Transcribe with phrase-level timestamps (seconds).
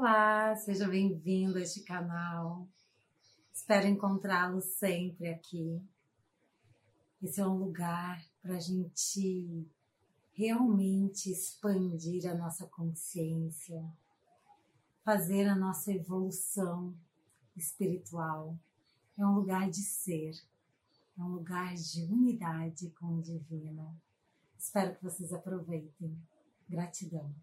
[0.00, 2.68] Olá, seja bem-vindo a este canal.
[3.52, 5.82] Espero encontrá-lo sempre aqui.
[7.20, 9.68] Esse é um lugar para a gente
[10.30, 13.84] realmente expandir a nossa consciência,
[15.04, 16.94] fazer a nossa evolução
[17.56, 18.56] espiritual.
[19.18, 20.30] É um lugar de ser,
[21.18, 24.00] é um lugar de unidade com o divino.
[24.56, 26.16] Espero que vocês aproveitem.
[26.68, 27.34] Gratidão.